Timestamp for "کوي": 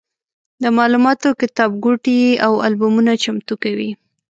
3.63-3.91